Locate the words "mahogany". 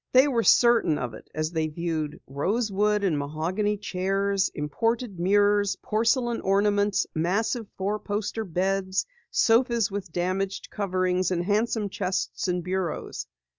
3.19-3.77